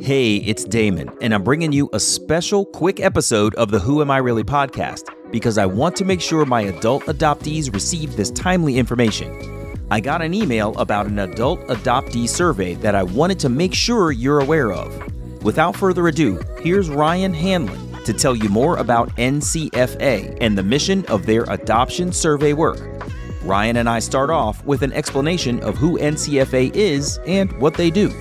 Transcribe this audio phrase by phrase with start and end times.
[0.00, 4.12] Hey, it's Damon, and I'm bringing you a special quick episode of the Who Am
[4.12, 8.78] I Really podcast because I want to make sure my adult adoptees receive this timely
[8.78, 9.76] information.
[9.90, 14.12] I got an email about an adult adoptee survey that I wanted to make sure
[14.12, 15.42] you're aware of.
[15.42, 21.04] Without further ado, here's Ryan Hanlon to tell you more about NCFA and the mission
[21.06, 22.97] of their adoption survey work.
[23.42, 27.90] Ryan and I start off with an explanation of who NCFA is and what they
[27.90, 28.12] do.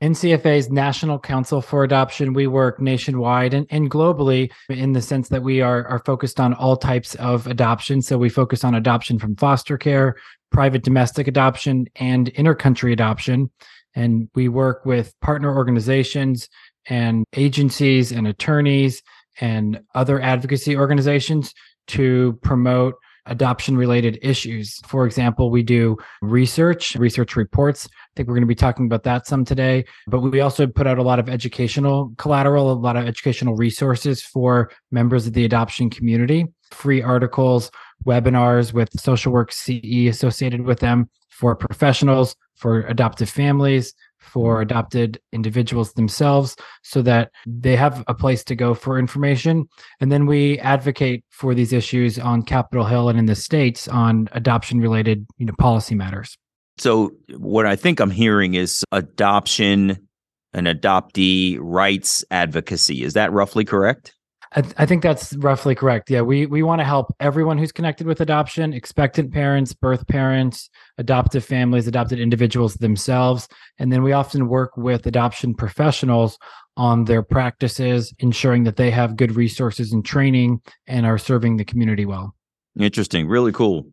[0.00, 2.32] NCFA's National Council for Adoption.
[2.32, 6.54] We work nationwide and, and globally in the sense that we are, are focused on
[6.54, 8.00] all types of adoption.
[8.02, 10.16] So we focus on adoption from foster care,
[10.52, 13.50] private domestic adoption, and intercountry adoption.
[13.94, 16.48] And we work with partner organizations
[16.86, 19.02] and agencies and attorneys
[19.40, 21.52] and other advocacy organizations
[21.88, 22.94] to promote
[23.28, 24.80] adoption related issues.
[24.86, 27.86] For example, we do research, research reports.
[27.86, 30.86] I think we're going to be talking about that some today, but we also put
[30.86, 35.44] out a lot of educational collateral, a lot of educational resources for members of the
[35.44, 37.70] adoption community, free articles,
[38.06, 45.20] webinars with social work CE associated with them for professionals, for adoptive families, for adopted
[45.32, 49.68] individuals themselves so that they have a place to go for information.
[50.00, 54.28] And then we advocate for these issues on Capitol Hill and in the states on
[54.32, 56.36] adoption related, you know, policy matters.
[56.78, 60.08] So what I think I'm hearing is adoption
[60.52, 63.02] and adoptee rights advocacy.
[63.02, 64.14] Is that roughly correct?
[64.54, 66.10] I, I, think that's roughly correct.
[66.10, 70.70] Yeah, we we want to help everyone who's connected with adoption, expectant parents, birth parents,
[70.96, 73.48] adoptive families, adopted individuals themselves,
[73.78, 76.38] and then we often work with adoption professionals
[76.76, 81.64] on their practices, ensuring that they have good resources and training and are serving the
[81.64, 82.34] community well.
[82.78, 83.86] Interesting, really cool.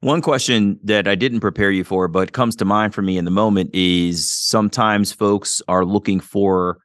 [0.00, 3.24] One question that I didn't prepare you for, but comes to mind for me in
[3.24, 6.78] the moment is sometimes folks are looking for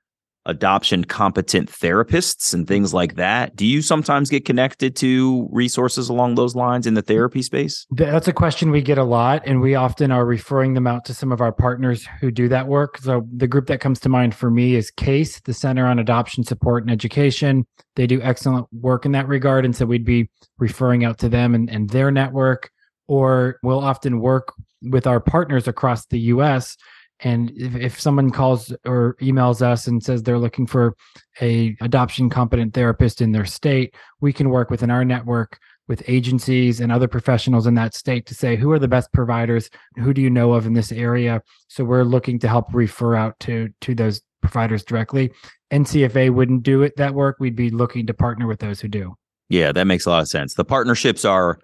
[0.48, 3.55] adoption competent therapists and things like that.
[3.55, 7.86] Do you sometimes get connected to resources along those lines in the therapy space?
[7.92, 11.14] That's a question we get a lot, and we often are referring them out to
[11.14, 12.98] some of our partners who do that work.
[12.99, 16.44] So, the group that comes to mind for me is CASE, the Center on Adoption
[16.44, 17.67] Support and Education.
[17.95, 19.66] They do excellent work in that regard.
[19.66, 22.72] And so, we'd be referring out to them and, and their network,
[23.08, 26.77] or we'll often work with our partners across the US
[27.22, 30.95] and if, if someone calls or emails us and says they're looking for
[31.42, 36.80] a adoption competent therapist in their state we can work within our network with agencies
[36.80, 39.70] and other professionals in that state to say who are the best providers?
[39.95, 41.42] Who do you know of in this area?
[41.67, 45.32] So we're looking to help refer out to to those providers directly.
[45.72, 47.38] Ncfa wouldn't do it that work.
[47.39, 49.16] We'd be looking to partner with those who do.
[49.49, 50.54] Yeah that makes a lot of sense.
[50.54, 51.60] The partnerships are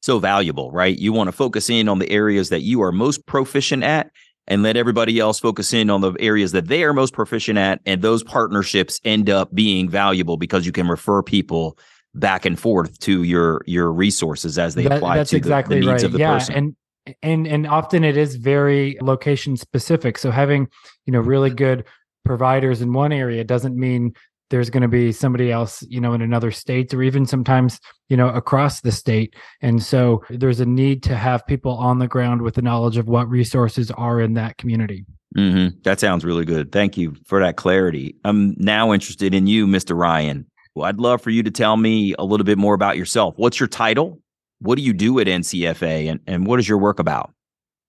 [0.00, 0.98] so valuable right?
[0.98, 4.10] You want to focus in on the areas that you are most proficient at
[4.48, 7.80] and let everybody else focus in on the areas that they are most proficient at.
[7.86, 11.78] And those partnerships end up being valuable because you can refer people
[12.14, 15.86] back and forth to your your resources as they that, apply that's to exactly the,
[15.86, 16.06] the needs right.
[16.06, 16.54] of the yeah, person.
[16.54, 16.76] And
[17.22, 20.18] and and often it is very location specific.
[20.18, 20.68] So having,
[21.04, 21.84] you know, really good
[22.24, 24.14] providers in one area doesn't mean
[24.50, 28.16] there's going to be somebody else you know in another state or even sometimes you
[28.16, 29.34] know across the state.
[29.60, 33.08] And so there's a need to have people on the ground with the knowledge of
[33.08, 35.04] what resources are in that community.
[35.36, 35.80] Mm-hmm.
[35.82, 36.72] that sounds really good.
[36.72, 38.16] Thank you for that clarity.
[38.24, 40.46] I'm now interested in you mr ryan.
[40.74, 43.34] Well i'd love for you to tell me a little bit more about yourself.
[43.36, 44.20] What's your title?
[44.60, 47.32] What do you do at ncfa and, and what is your work about?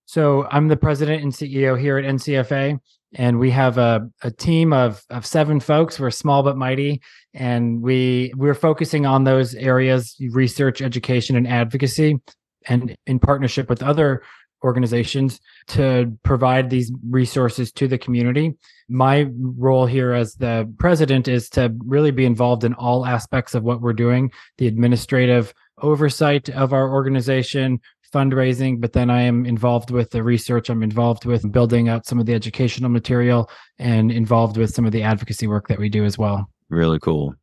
[0.05, 2.79] So i'm the president and ceo here at ncfa
[3.13, 5.99] and we have a, a team of, of seven folks.
[5.99, 7.01] We're small but mighty.
[7.33, 12.19] And we we're focusing on those areas research education and advocacy
[12.67, 14.23] and in partnership with other
[14.63, 18.55] organizations to provide these resources to the community.
[18.89, 23.63] My role here as the president is to really be involved in all aspects of
[23.63, 27.79] what we're doing the administrative oversight of our organization
[28.13, 30.69] fundraising, but then I am involved with the research.
[30.69, 33.49] I'm involved with building out some of the educational material
[33.79, 36.49] and involved with some of the advocacy work that we do as well.
[36.69, 37.33] Really cool.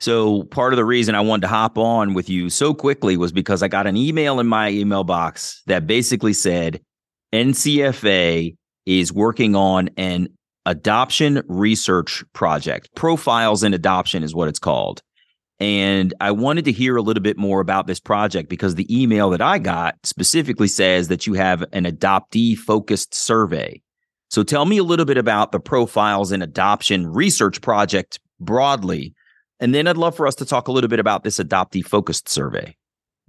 [0.00, 3.32] So, part of the reason I wanted to hop on with you so quickly was
[3.32, 6.80] because I got an email in my email box that basically said
[7.32, 8.56] NCFA
[8.86, 10.28] is working on an
[10.66, 12.90] adoption research project.
[12.94, 15.02] Profiles in Adoption is what it's called.
[15.60, 19.30] And I wanted to hear a little bit more about this project because the email
[19.30, 23.80] that I got specifically says that you have an adoptee focused survey.
[24.30, 29.14] So tell me a little bit about the Profiles in Adoption research project broadly.
[29.60, 32.28] And then I'd love for us to talk a little bit about this adoptee focused
[32.28, 32.76] survey.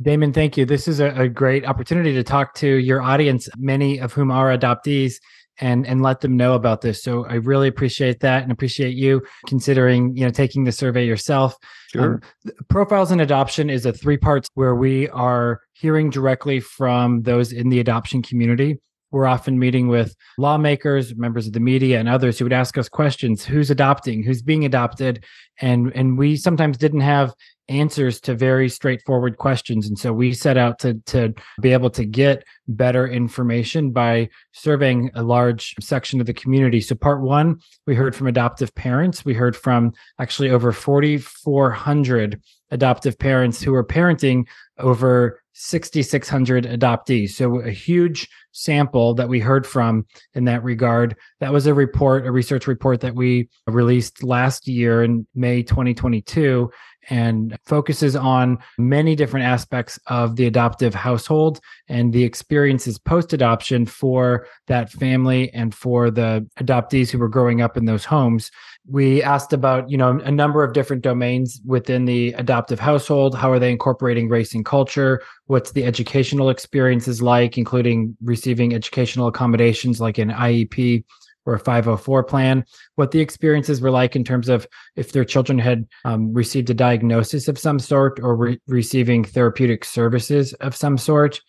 [0.01, 0.65] Damon, thank you.
[0.65, 5.15] This is a, great opportunity to talk to your audience, many of whom are adoptees,
[5.59, 7.03] and and let them know about this.
[7.03, 11.55] So I really appreciate that and appreciate you considering you know taking the survey yourself.
[11.91, 12.21] Sure.
[12.45, 17.51] Um, Profiles in Adoption is a three parts where we are hearing directly from those
[17.51, 18.79] in the adoption community.
[19.15, 22.89] We're often meeting with lawmakers, members of the media, and others who would ask us
[22.89, 24.23] questions: Who's adopting?
[24.23, 25.23] Who's being adopted?
[25.61, 27.33] And and we sometimes didn't have
[27.69, 32.05] answers to very straightforward questions and so we set out to to be able to
[32.05, 37.95] get better information by surveying a large section of the community so part 1 we
[37.95, 42.39] heard from adoptive parents we heard from actually over 4400
[42.69, 44.45] adoptive parents who are parenting
[44.77, 51.15] over 6600 adoptees so a huge sample that we heard from in that regard.
[51.39, 56.69] That was a report, a research report that we released last year in May 2022
[57.09, 63.85] and focuses on many different aspects of the adoptive household and the experiences post adoption
[63.85, 68.51] for that family and for the adoptees who were growing up in those homes.
[68.87, 73.35] We asked about you know a number of different domains within the adoptive household.
[73.35, 75.21] How are they incorporating race and culture?
[75.47, 81.03] What's the educational experiences like including receiving educational accommodations like an iep
[81.45, 82.65] or a 504 plan
[82.95, 86.73] what the experiences were like in terms of if their children had um, received a
[86.73, 91.39] diagnosis of some sort or re- receiving therapeutic services of some sort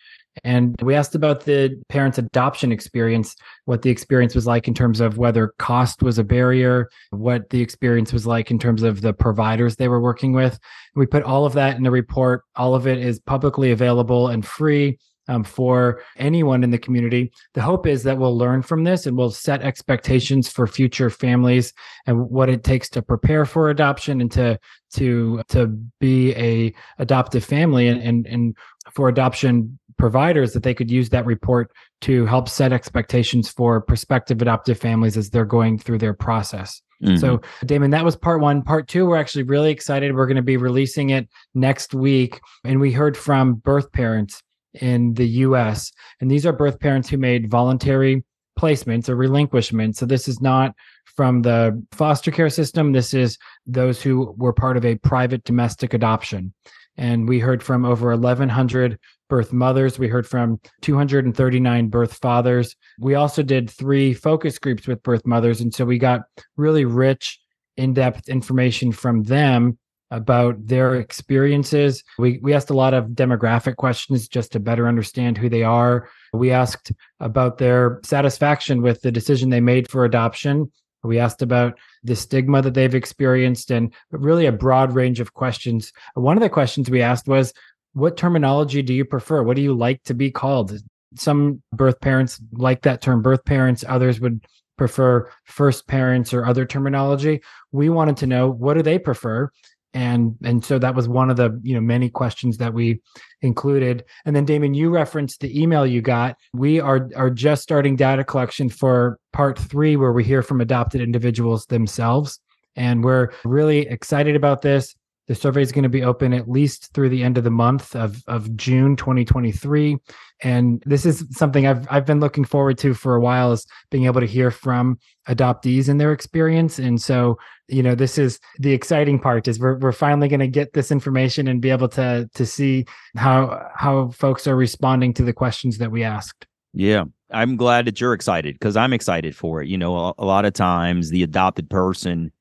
[0.43, 3.35] and we asked about the parents' adoption experience,
[3.65, 7.61] what the experience was like in terms of whether cost was a barrier, what the
[7.61, 10.59] experience was like in terms of the providers they were working with.
[10.95, 12.43] We put all of that in the report.
[12.55, 14.99] All of it is publicly available and free.
[15.29, 17.33] Um, for anyone in the community.
[17.53, 21.73] The hope is that we'll learn from this and we'll set expectations for future families
[22.05, 24.57] and what it takes to prepare for adoption and to
[24.93, 25.67] to to
[25.99, 28.55] be a adoptive family and and, and
[28.93, 31.71] for adoption providers that they could use that report
[32.01, 36.81] to help set expectations for prospective adoptive families as they're going through their process.
[37.03, 37.17] Mm-hmm.
[37.17, 38.63] So, Damon, that was part one.
[38.63, 40.15] Part two, we're actually really excited.
[40.15, 42.39] We're going to be releasing it next week.
[42.63, 44.41] And we heard from birth parents
[44.81, 45.91] in the US.
[46.19, 48.23] And these are birth parents who made voluntary
[48.57, 49.99] placements or relinquishments.
[49.99, 50.73] So, this is not
[51.05, 52.91] from the foster care system.
[52.91, 56.53] This is those who were part of a private domestic adoption.
[56.97, 58.97] And we heard from over 1,100
[59.29, 59.99] birth mothers.
[59.99, 62.75] We heard from 239 birth fathers.
[62.99, 65.61] We also did three focus groups with birth mothers.
[65.61, 66.21] And so we got
[66.55, 67.39] really rich,
[67.77, 69.77] in depth information from them
[70.11, 72.03] about their experiences.
[72.17, 76.09] We, we asked a lot of demographic questions just to better understand who they are.
[76.33, 80.71] We asked about their satisfaction with the decision they made for adoption.
[81.03, 85.91] We asked about the stigma that they've experienced and really a broad range of questions.
[86.15, 87.53] One of the questions we asked was
[87.93, 89.43] what terminology do you prefer?
[89.43, 90.77] What do you like to be called?
[91.15, 94.45] Some birth parents like that term birth parents, others would
[94.77, 97.41] prefer first parents or other terminology.
[97.71, 99.49] We wanted to know what do they prefer?
[99.97, 103.01] And and so that was one of the, you know, many questions that we
[103.41, 104.05] included.
[104.25, 106.37] And then Damon, you referenced the email you got.
[106.53, 111.01] We are are just starting data collection for part 3 where we hear from adopted
[111.01, 112.39] individuals themselves
[112.75, 114.95] and we're really excited about this.
[115.27, 117.95] The survey is going to be open at least through the end of the month
[117.95, 119.97] of, of June 2023.
[120.41, 124.05] And this is something I've I've been looking forward to for a while is being
[124.05, 126.79] able to hear from adoptees and their experience.
[126.79, 130.47] And so, you know, this is the exciting part is we're we're finally going to
[130.47, 132.85] get this information and be able to to see
[133.17, 136.45] how how folks are responding to the questions that we asked.
[136.73, 137.05] Yeah.
[137.31, 139.67] I'm glad that you're excited because I'm excited for it.
[139.67, 142.31] You know, a, a lot of times the adopted person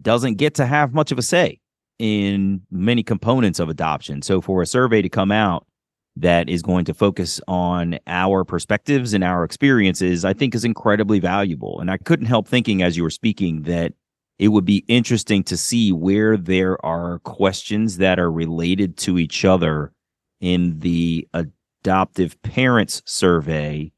[0.00, 1.60] doesn't get to have much of a say
[2.02, 4.22] in many components of adoption.
[4.22, 5.68] So for a survey to come out
[6.16, 11.20] that is going to focus on our perspectives and our experiences, I think is incredibly
[11.20, 11.78] valuable.
[11.80, 13.92] And I couldn't help thinking as you were speaking that
[14.40, 19.44] it would be interesting to see where there are questions that are related to each
[19.44, 19.92] other
[20.40, 23.92] in the adoptive parents survey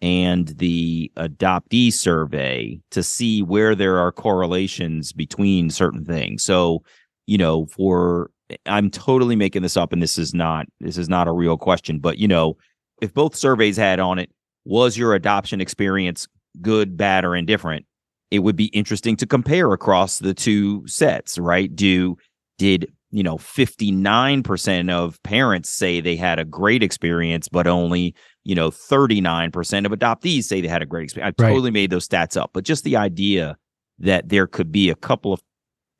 [0.00, 6.44] and the adoptee survey to see where there are correlations between certain things.
[6.44, 6.84] So
[7.28, 8.30] you know, for
[8.64, 11.98] I'm totally making this up and this is not this is not a real question,
[12.00, 12.56] but you know,
[13.02, 14.30] if both surveys had on it,
[14.64, 16.26] was your adoption experience
[16.62, 17.84] good, bad, or indifferent?
[18.30, 21.74] It would be interesting to compare across the two sets, right?
[21.76, 22.16] Do
[22.56, 28.54] did you know 59% of parents say they had a great experience, but only you
[28.54, 31.34] know 39% of adoptees say they had a great experience.
[31.38, 33.58] I totally made those stats up, but just the idea
[33.98, 35.42] that there could be a couple of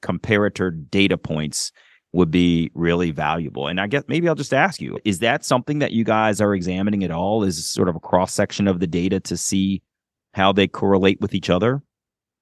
[0.03, 1.73] comparator data points
[2.13, 3.69] would be really valuable.
[3.69, 6.55] And I guess maybe I'll just ask you, is that something that you guys are
[6.55, 7.43] examining at all?
[7.45, 9.83] Is sort of a cross section of the data to see
[10.35, 11.83] how they correlate with each other?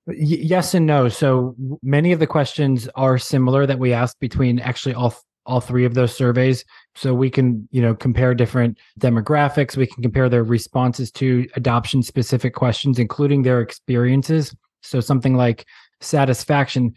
[0.08, 1.08] yes and no.
[1.08, 5.14] So many of the questions are similar that we ask between actually all
[5.46, 6.64] all three of those surveys
[6.96, 12.02] so we can you know compare different demographics we can compare their responses to adoption
[12.02, 15.64] specific questions including their experiences so something like
[16.00, 16.92] satisfaction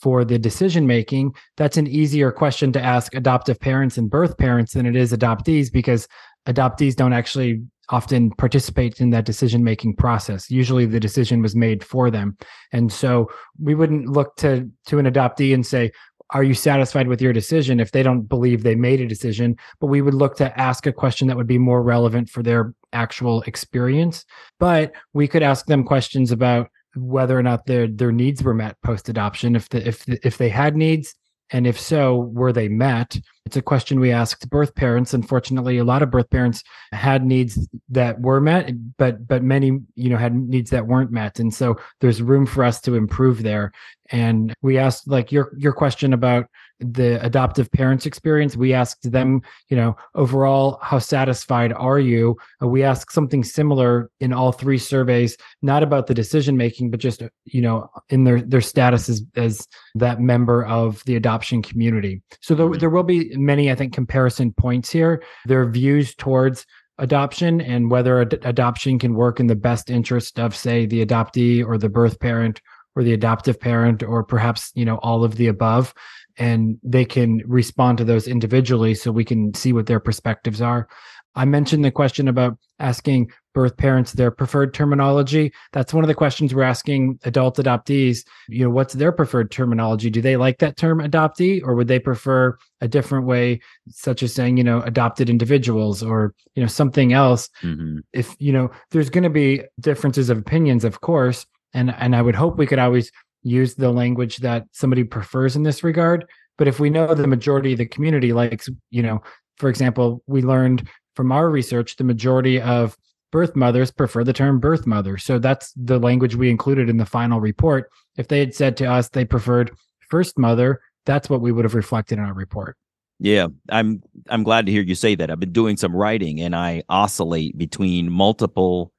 [0.00, 4.74] for the decision making that's an easier question to ask adoptive parents and birth parents
[4.74, 6.08] than it is adoptees because
[6.46, 10.50] adoptees don't actually often participate in that decision making process.
[10.50, 12.36] Usually the decision was made for them.
[12.72, 13.30] And so
[13.62, 15.90] we wouldn't look to to an adoptee and say
[16.30, 17.80] are you satisfied with your decision?
[17.80, 20.92] if they don't believe they made a decision but we would look to ask a
[20.92, 24.24] question that would be more relevant for their actual experience.
[24.58, 28.76] But we could ask them questions about whether or not their their needs were met
[28.82, 31.14] post adoption if the if if they had needs
[31.50, 33.18] and if so, were they met?
[33.46, 35.14] It's a question we asked birth parents.
[35.14, 40.10] Unfortunately, a lot of birth parents had needs that were met, but but many, you
[40.10, 41.40] know, had needs that weren't met.
[41.40, 43.72] And so there's room for us to improve there.
[44.10, 46.46] And we asked like your your question about
[46.80, 48.56] the adoptive parents experience.
[48.56, 52.36] We asked them you know overall how satisfied are you?
[52.62, 57.00] Uh, we asked something similar in all three surveys not about the decision making but
[57.00, 62.22] just you know in their their status as, as that member of the adoption community.
[62.40, 66.66] So there, there will be many i think comparison points here their views towards
[66.98, 71.64] adoption and whether ad- adoption can work in the best interest of say the adoptee
[71.64, 72.60] or the birth parent
[72.96, 75.94] or the adoptive parent or perhaps you know all of the above
[76.38, 80.88] and they can respond to those individually so we can see what their perspectives are.
[81.34, 85.52] I mentioned the question about asking birth parents their preferred terminology.
[85.72, 88.24] That's one of the questions we're asking adult adoptees.
[88.48, 90.10] You know, what's their preferred terminology?
[90.10, 94.34] Do they like that term adoptee or would they prefer a different way, such as
[94.34, 97.48] saying, you know, adopted individuals or, you know, something else?
[97.62, 97.98] Mm-hmm.
[98.12, 101.46] If, you know, there's going to be differences of opinions, of course.
[101.74, 103.12] And and I would hope we could always
[103.48, 106.24] use the language that somebody prefers in this regard.
[106.56, 109.22] But if we know the majority of the community likes, you know,
[109.56, 112.96] for example, we learned from our research the majority of
[113.30, 115.18] birth mothers prefer the term birth mother.
[115.18, 117.90] So that's the language we included in the final report.
[118.16, 119.70] If they had said to us they preferred
[120.08, 122.76] first mother, that's what we would have reflected in our report.
[123.20, 125.30] Yeah, I'm I'm glad to hear you say that.
[125.30, 128.92] I've been doing some writing and I oscillate between multiple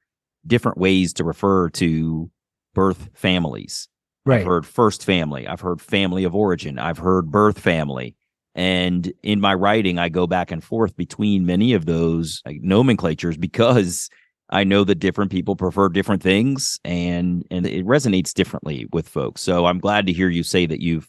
[0.46, 2.30] different ways to refer to
[2.74, 3.88] birth families.
[4.26, 4.40] Right.
[4.40, 5.46] I've heard first family.
[5.46, 6.78] I've heard family of origin.
[6.78, 8.14] I've heard birth family.
[8.54, 13.36] And in my writing, I go back and forth between many of those like, nomenclatures
[13.36, 14.10] because
[14.50, 19.40] I know that different people prefer different things and and it resonates differently with folks.
[19.40, 21.08] So I'm glad to hear you say that you've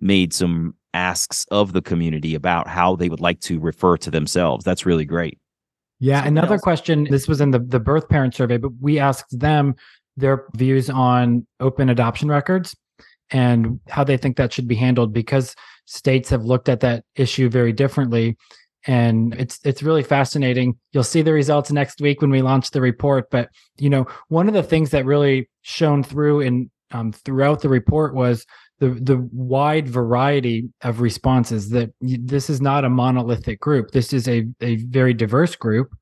[0.00, 4.64] made some asks of the community about how they would like to refer to themselves.
[4.64, 5.38] That's really great.
[6.00, 6.62] Yeah, another else?
[6.62, 7.04] question.
[7.04, 9.76] This was in the the birth parent survey, but we asked them
[10.16, 12.76] their views on open adoption records
[13.30, 15.54] and how they think that should be handled because
[15.86, 18.36] states have looked at that issue very differently.
[18.86, 20.78] And it's it's really fascinating.
[20.92, 23.30] You'll see the results next week when we launch the report.
[23.30, 27.70] But you know one of the things that really shone through in um, throughout the
[27.70, 28.44] report was
[28.80, 33.90] the the wide variety of responses that this is not a monolithic group.
[33.92, 35.94] This is a, a very diverse group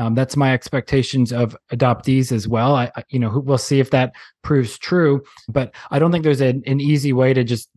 [0.00, 2.74] um, that's my expectations of adoptees as well.
[2.74, 6.62] I, you know, we'll see if that proves true, but I don't think there's an,
[6.66, 7.68] an easy way to just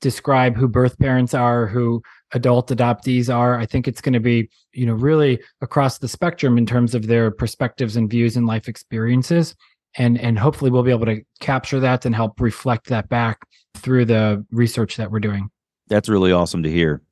[0.00, 2.02] describe who birth parents are, who
[2.32, 3.58] adult adoptees are.
[3.58, 7.08] I think it's going to be, you know, really across the spectrum in terms of
[7.08, 9.54] their perspectives and views and life experiences.
[9.98, 13.40] And, and hopefully we'll be able to capture that and help reflect that back
[13.74, 15.50] through the research that we're doing.
[15.88, 17.02] That's really awesome to hear.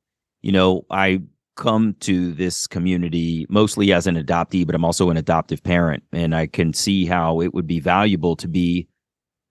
[0.40, 1.20] You know, I
[1.56, 6.02] come to this community mostly as an adoptee, but I'm also an adoptive parent.
[6.12, 8.88] And I can see how it would be valuable to be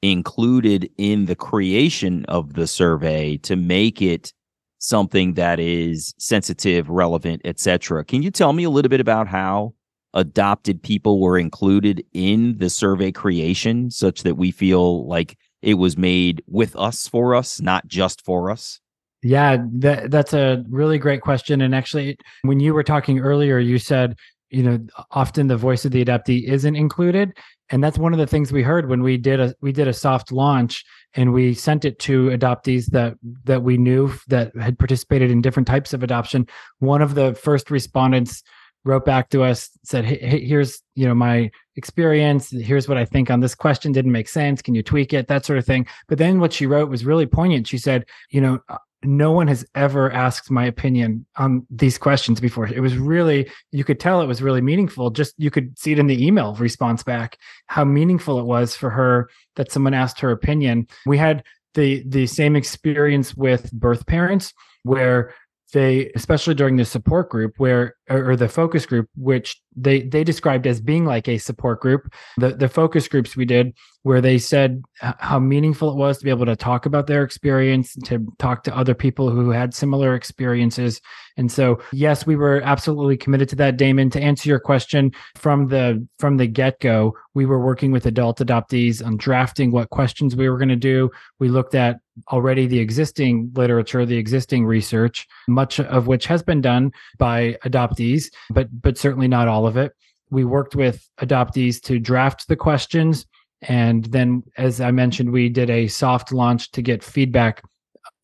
[0.02, 4.34] included in the creation of the survey to make it
[4.80, 8.04] something that is sensitive, relevant, etc.
[8.04, 9.74] Can you tell me a little bit about how
[10.14, 15.98] adopted people were included in the survey creation such that we feel like it was
[15.98, 18.82] made with us for us, not just for us?
[19.24, 21.62] Yeah, that that's a really great question.
[21.62, 24.18] And actually, when you were talking earlier, you said,
[24.50, 24.80] you know,
[25.12, 27.36] often the voice of the adoptee isn't included.
[27.70, 29.94] And that's one of the things we heard when we did a we did a
[29.94, 30.84] soft launch
[31.16, 33.16] and we sent it to adoptees that
[33.46, 36.46] that we knew that had participated in different types of adoption.
[36.80, 38.44] One of the first respondents
[38.86, 43.32] wrote back to us said hey, here's you know my experience here's what i think
[43.32, 46.18] on this question didn't make sense can you tweak it that sort of thing but
[46.18, 48.60] then what she wrote was really poignant she said you know
[49.06, 52.68] no one has ever asked my opinion on these questions before.
[52.68, 55.10] It was really, you could tell it was really meaningful.
[55.10, 58.90] Just you could see it in the email response back, how meaningful it was for
[58.90, 60.88] her that someone asked her opinion.
[61.06, 61.44] We had
[61.74, 65.34] the the same experience with birth parents where
[65.74, 70.68] they especially during the support group where or, the focus group which they they described
[70.68, 72.14] as being like a support group.
[72.38, 76.30] The the focus groups we did where they said how meaningful it was to be
[76.30, 81.02] able to talk about their experience to talk to other people who had similar experiences.
[81.38, 83.78] And so yes we were absolutely committed to that.
[83.78, 88.40] Damon to answer your question from the from the get-go we were working with adult
[88.40, 91.10] adoptees on drafting what questions we were going to do.
[91.40, 91.98] We looked at
[92.32, 98.32] already the existing literature the existing research much of which has been done by adoptees
[98.52, 99.94] but but certainly not all of it
[100.30, 103.26] we worked with adoptees to draft the questions
[103.68, 107.64] and then, as I mentioned, we did a soft launch to get feedback,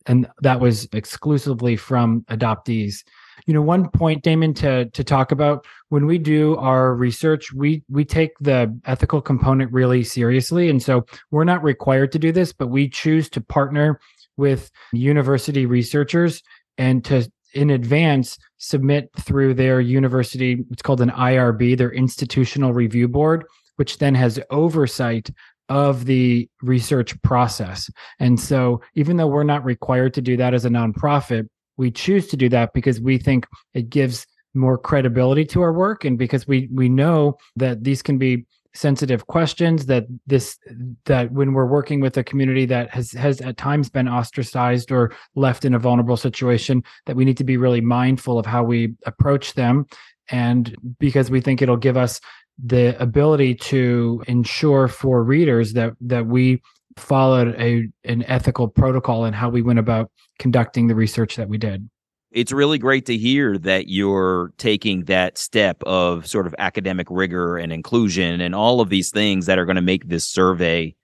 [0.06, 3.02] and that was exclusively from adoptees.
[3.46, 7.82] You know, one point, Damon, to to talk about when we do our research, we
[7.88, 12.52] we take the ethical component really seriously, and so we're not required to do this,
[12.52, 14.00] but we choose to partner
[14.36, 16.42] with university researchers
[16.78, 23.08] and to in advance submit through their university it's called an IRB their institutional review
[23.08, 23.44] board
[23.74, 25.30] which then has oversight
[25.70, 27.88] of the research process.
[28.18, 32.28] And so, even though we're not required to do that as a nonprofit, we choose
[32.28, 36.46] to do that because we think it gives more credibility to our work and because
[36.46, 40.58] we we know that these can be sensitive questions that this
[41.04, 45.12] that when we're working with a community that has has at times been ostracized or
[45.34, 48.94] left in a vulnerable situation that we need to be really mindful of how we
[49.06, 49.86] approach them.
[50.30, 52.20] And because we think it'll give us
[52.64, 56.62] the ability to ensure for readers that that we
[57.00, 61.58] followed a an ethical protocol in how we went about conducting the research that we
[61.58, 61.88] did.
[62.32, 67.56] It's really great to hear that you're taking that step of sort of academic rigor
[67.56, 70.94] and inclusion and all of these things that are going to make this survey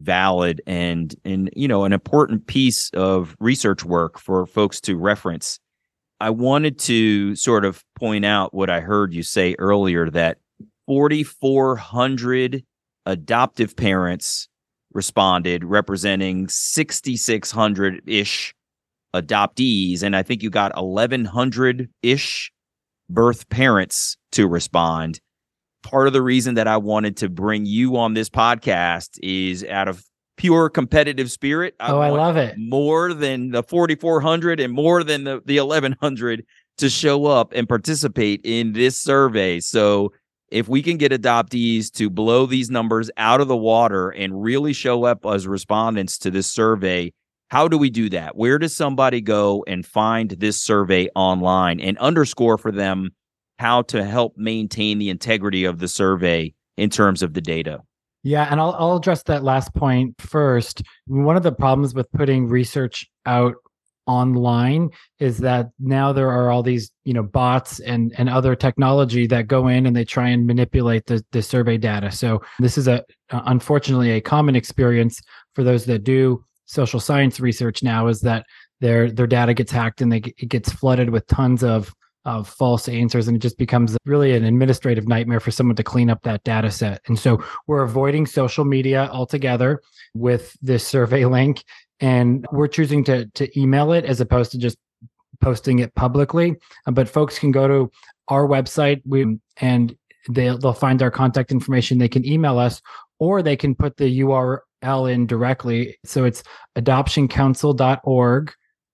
[0.00, 5.60] valid and and you know an important piece of research work for folks to reference.
[6.20, 10.38] I wanted to sort of point out what I heard you say earlier that
[10.86, 12.62] 4,400
[13.06, 14.48] adoptive parents
[14.92, 18.54] responded, representing 6,600 ish
[19.14, 20.02] adoptees.
[20.02, 22.52] And I think you got 1,100 ish
[23.08, 25.20] birth parents to respond.
[25.82, 29.88] Part of the reason that I wanted to bring you on this podcast is out
[29.88, 30.04] of
[30.36, 31.74] pure competitive spirit.
[31.80, 32.54] I oh, I love it.
[32.58, 36.44] More than the 4,400 and more than the, the 1,100
[36.78, 39.60] to show up and participate in this survey.
[39.60, 40.12] So
[40.50, 44.72] if we can get adoptees to blow these numbers out of the water and really
[44.72, 47.12] show up as respondents to this survey,
[47.48, 48.36] how do we do that?
[48.36, 53.10] Where does somebody go and find this survey online and underscore for them
[53.58, 57.80] how to help maintain the integrity of the survey in terms of the data?
[58.22, 60.82] Yeah, and I'll I'll address that last point first.
[61.06, 63.54] One of the problems with putting research out
[64.10, 69.26] online is that now there are all these you know bots and and other technology
[69.26, 72.88] that go in and they try and manipulate the the survey data so this is
[72.88, 75.20] a uh, unfortunately a common experience
[75.54, 78.44] for those that do social science research now is that
[78.80, 81.94] their their data gets hacked and they it gets flooded with tons of
[82.24, 86.10] of false answers and it just becomes really an administrative nightmare for someone to clean
[86.10, 87.00] up that data set.
[87.06, 89.80] And so we're avoiding social media altogether
[90.14, 91.64] with this survey link
[92.00, 94.78] and we're choosing to to email it as opposed to just
[95.40, 96.56] posting it publicly.
[96.86, 97.90] Uh, but folks can go to
[98.28, 99.96] our website we, and
[100.28, 101.98] they'll they'll find our contact information.
[101.98, 102.80] They can email us
[103.18, 105.98] or they can put the URL in directly.
[106.04, 106.42] So it's
[106.76, 108.52] adoptioncouncil.org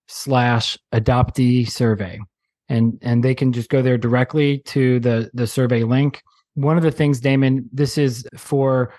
[0.08, 2.20] slash adoptee survey.
[2.68, 6.22] And and they can just go there directly to the the survey link.
[6.54, 8.92] One of the things, Damon, this is for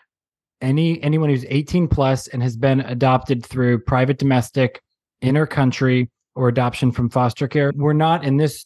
[0.62, 4.82] any anyone who's 18 plus and has been adopted through private domestic
[5.24, 8.66] intercountry or adoption from foster care we're not in this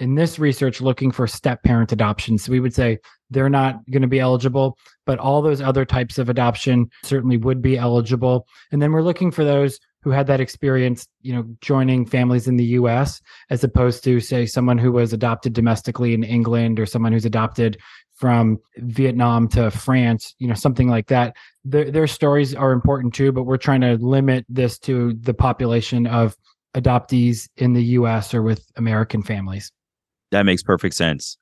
[0.00, 2.38] in this research looking for step parent adoption.
[2.38, 2.98] So we would say
[3.30, 7.60] they're not going to be eligible but all those other types of adoption certainly would
[7.60, 8.46] be eligible.
[8.70, 12.56] And then we're looking for those who had that experience you know joining families in
[12.56, 17.12] the US as opposed to say someone who was adopted domestically in England or someone
[17.12, 17.78] who's adopted
[18.22, 21.34] from Vietnam to France, you know, something like that.
[21.64, 26.06] Their, their stories are important too, but we're trying to limit this to the population
[26.06, 26.36] of
[26.76, 29.72] adoptees in the US or with American families.
[30.30, 31.36] That makes perfect sense.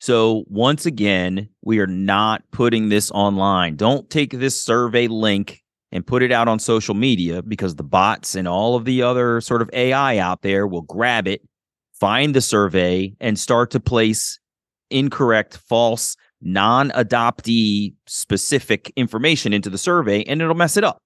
[0.00, 3.76] So, once again, we are not putting this online.
[3.76, 5.62] Don't take this survey link
[5.92, 9.40] and put it out on social media because the bots and all of the other
[9.40, 11.40] sort of AI out there will grab it,
[11.98, 14.38] find the survey, and start to place
[14.90, 20.98] incorrect, false, non adoptee specific information into the survey, and it'll mess it up.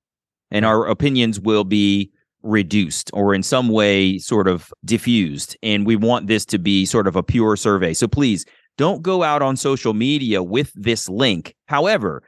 [0.51, 5.57] And our opinions will be reduced or in some way sort of diffused.
[5.63, 7.95] And we want this to be sort of a pure survey.
[7.95, 8.45] So please
[8.77, 11.55] don't go out on social media with this link.
[11.67, 12.23] However,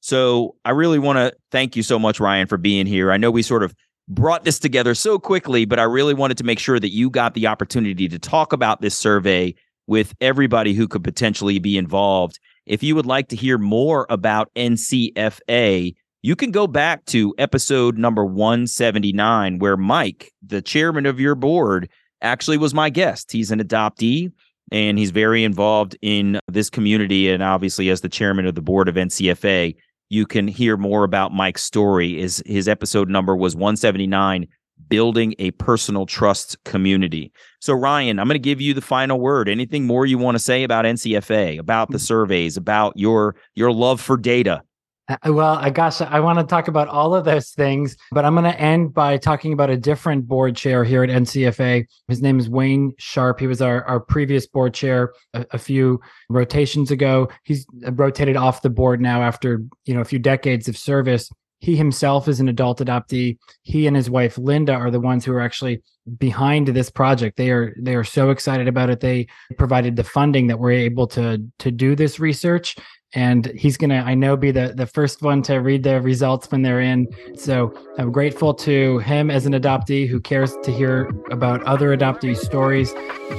[0.00, 3.12] So I really want to thank you so much, Ryan, for being here.
[3.12, 3.74] I know we sort of
[4.08, 7.34] brought this together so quickly, but I really wanted to make sure that you got
[7.34, 9.54] the opportunity to talk about this survey
[9.86, 12.40] with everybody who could potentially be involved.
[12.66, 17.98] If you would like to hear more about NCFA, you can go back to episode
[17.98, 21.88] number 179, where Mike, the chairman of your board,
[22.20, 23.32] actually was my guest.
[23.32, 24.30] He's an adoptee
[24.70, 27.28] and he's very involved in this community.
[27.28, 29.74] And obviously, as the chairman of the board of NCFA,
[30.08, 32.20] you can hear more about Mike's story.
[32.20, 34.46] Is his episode number was 179,
[34.88, 37.32] building a personal trust community.
[37.60, 39.48] So Ryan, I'm going to give you the final word.
[39.48, 42.02] Anything more you want to say about NCFA, about the mm.
[42.02, 44.62] surveys, about your your love for data?
[45.08, 48.24] Uh, uh well, I gosh, I want to talk about all of those things, but
[48.24, 51.86] I'm going to end by talking about a different board chair here at NCFA.
[52.08, 53.40] His name is Wayne Sharp.
[53.40, 57.28] He was our, our previous board chair a, a few rotations ago.
[57.44, 61.30] He's uh, rotated off the board now after you know a few decades of service.
[61.62, 63.38] He himself is an adult adoptee.
[63.62, 65.80] He and his wife Linda are the ones who are actually
[66.18, 67.36] behind this project.
[67.36, 68.98] They are they are so excited about it.
[68.98, 72.74] They provided the funding that we're able to to do this research
[73.14, 76.62] and he's gonna i know be the the first one to read the results when
[76.62, 81.62] they're in so i'm grateful to him as an adoptee who cares to hear about
[81.64, 82.94] other adoptee stories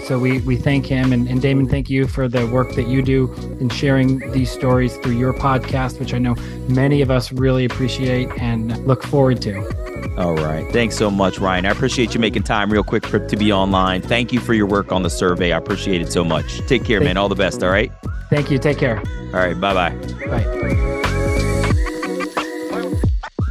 [0.05, 3.01] so we we thank him and, and damon thank you for the work that you
[3.01, 6.35] do in sharing these stories through your podcast which i know
[6.69, 9.53] many of us really appreciate and look forward to
[10.17, 10.71] all right.
[10.71, 11.65] Thanks so much, Ryan.
[11.65, 14.01] I appreciate you making time real quick for, to be online.
[14.01, 15.53] Thank you for your work on the survey.
[15.53, 16.59] I appreciate it so much.
[16.67, 17.17] Take care, thank man.
[17.17, 17.63] All the best.
[17.63, 17.91] All right.
[18.33, 18.57] Thank you.
[18.57, 18.97] Take care.
[18.97, 19.53] All right.
[19.53, 19.91] Bye-bye.
[20.25, 20.41] Bye.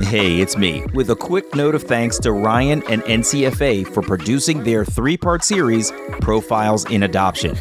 [0.05, 4.65] Hey, it's me with a quick note of thanks to Ryan and NCFA for producing
[4.65, 7.57] their three part series, Profiles in Adoption.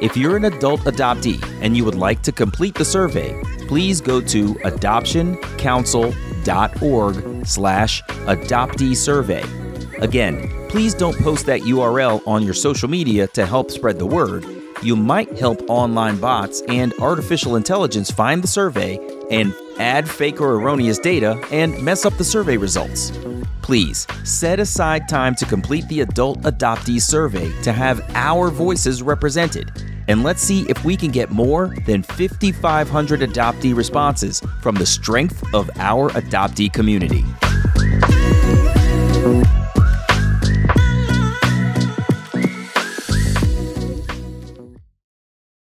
[0.00, 4.22] If you're an adult adoptee and you would like to complete the survey, please go
[4.22, 9.44] to adoptioncouncil.org slash adoptee survey.
[9.98, 14.61] Again, please don't post that URL on your social media to help spread the word.
[14.82, 18.98] You might help online bots and artificial intelligence find the survey
[19.30, 23.12] and add fake or erroneous data and mess up the survey results.
[23.62, 29.70] Please set aside time to complete the adult adoptee survey to have our voices represented.
[30.08, 35.44] And let's see if we can get more than 5,500 adoptee responses from the strength
[35.54, 37.24] of our adoptee community.